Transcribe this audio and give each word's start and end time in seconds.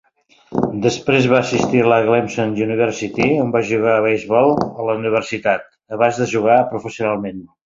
Després 0.85 1.27
va 1.33 1.41
assistir 1.47 1.83
a 1.87 1.91
la 1.91 1.99
Clemson 2.07 2.55
University, 2.69 3.29
on 3.43 3.53
va 3.57 3.63
jugar 3.73 3.93
a 3.99 4.01
beisbol 4.09 4.57
a 4.71 4.89
la 4.89 4.97
universitat, 5.03 5.71
abans 5.99 6.23
de 6.25 6.31
jugar 6.37 6.61
professionalment. 6.75 7.47